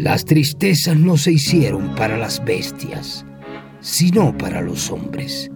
[0.00, 3.26] Las tristezas no se hicieron para las bestias,
[3.80, 5.50] sino para los hombres.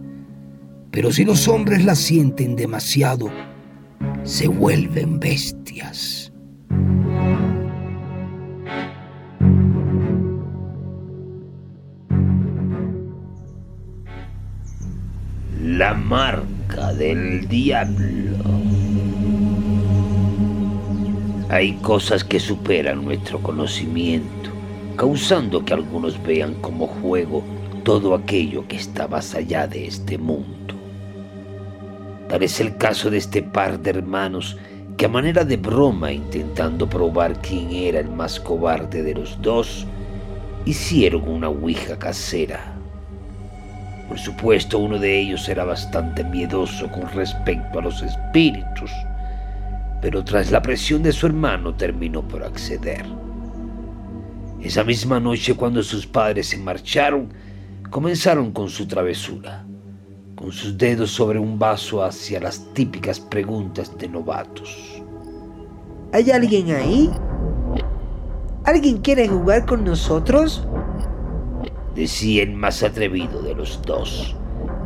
[0.90, 3.30] Pero si los hombres las sienten demasiado,
[4.22, 6.30] se vuelven bestias.
[15.62, 18.63] La marca del diablo.
[21.54, 24.50] Hay cosas que superan nuestro conocimiento,
[24.96, 27.44] causando que algunos vean como juego
[27.84, 30.74] todo aquello que está más allá de este mundo.
[32.28, 34.56] Tal es el caso de este par de hermanos
[34.96, 39.86] que a manera de broma, intentando probar quién era el más cobarde de los dos,
[40.64, 42.74] hicieron una ouija casera
[44.08, 48.90] por supuesto, uno de ellos era bastante miedoso con respecto a los espíritus,
[50.04, 53.06] pero tras la presión de su hermano terminó por acceder.
[54.60, 57.32] Esa misma noche, cuando sus padres se marcharon,
[57.88, 59.64] comenzaron con su travesura,
[60.34, 65.02] con sus dedos sobre un vaso hacia las típicas preguntas de novatos.
[66.12, 67.10] ¿Hay alguien ahí?
[68.66, 70.68] ¿Alguien quiere jugar con nosotros?
[71.94, 74.36] decía el más atrevido de los dos,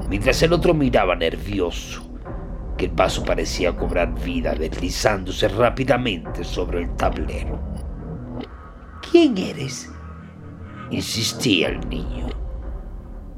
[0.08, 2.07] mientras el otro miraba nervioso,
[2.78, 7.60] que el vaso parecía cobrar vida deslizándose rápidamente sobre el tablero.
[9.10, 9.90] ¿Quién eres?
[10.90, 12.28] insistía el niño.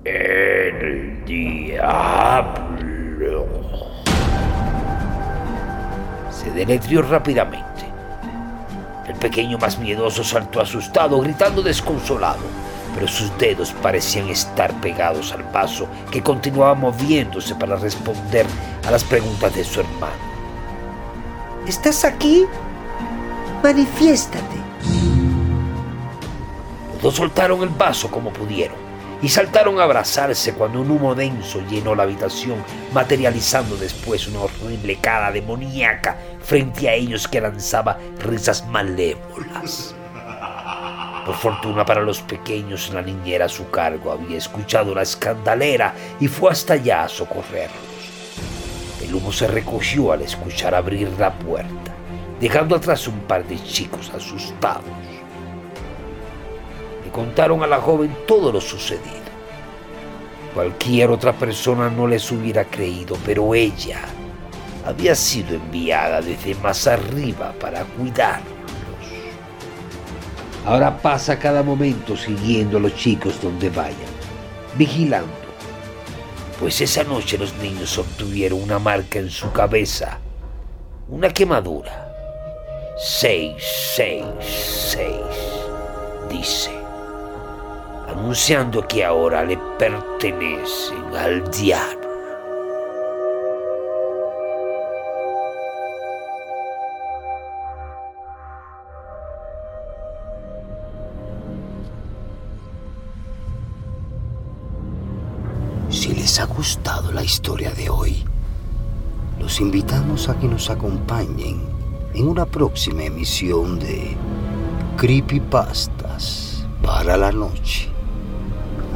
[0.05, 2.85] El diablo.
[6.31, 7.67] Se deletrió rápidamente.
[9.09, 15.43] El pequeño más miedoso saltó asustado, gritando desconsolado pero sus dedos parecían estar pegados al
[15.45, 18.47] vaso que continuaba moviéndose para responder
[18.87, 20.31] a las preguntas de su hermano.
[21.67, 22.47] ¿Estás aquí?
[23.63, 24.57] Manifiéstate.
[26.95, 28.77] Los dos soltaron el vaso como pudieron
[29.23, 32.57] y saltaron a abrazarse cuando un humo denso llenó la habitación,
[32.93, 39.95] materializando después una horrible cara demoníaca frente a ellos que lanzaba risas malévolas.
[41.25, 46.29] Por fortuna para los pequeños, la niñera a su cargo había escuchado la escandalera y
[46.29, 47.91] fue hasta allá a socorrerlos.
[49.03, 51.95] El humo se recogió al escuchar abrir la puerta,
[52.41, 54.85] dejando atrás un par de chicos asustados.
[57.05, 59.21] Le contaron a la joven todo lo sucedido.
[60.55, 64.01] Cualquier otra persona no les hubiera creído, pero ella
[64.87, 68.41] había sido enviada desde más arriba para cuidar
[70.71, 73.97] Ahora pasa cada momento siguiendo a los chicos donde vayan,
[74.77, 75.29] vigilando.
[76.61, 80.21] Pues esa noche los niños obtuvieron una marca en su cabeza,
[81.09, 82.15] una quemadura.
[82.97, 85.11] 666,
[86.31, 86.71] dice,
[88.09, 92.00] anunciando que ahora le pertenecen al diablo.
[105.91, 108.23] Si les ha gustado la historia de hoy,
[109.41, 111.63] los invitamos a que nos acompañen
[112.15, 114.17] en una próxima emisión de
[114.97, 117.89] Creepypastas para la noche,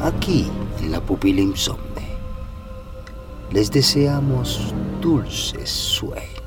[0.01, 2.07] aquí en la pupila insomne.
[3.51, 6.44] Les deseamos dulces sueños.